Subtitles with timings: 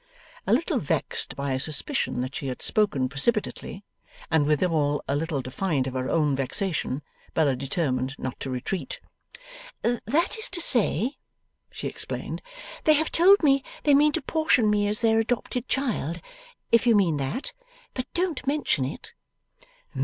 [0.47, 3.83] A little vexed by a suspicion that she had spoken precipitately,
[4.31, 7.03] and withal a little defiant of her own vexation,
[7.35, 8.99] Bella determined not to retreat.
[9.83, 11.17] 'That is to say,'
[11.69, 12.41] she explained,
[12.85, 16.19] 'they have told me they mean to portion me as their adopted child,
[16.71, 17.53] if you mean that.
[17.93, 19.13] But don't mention it.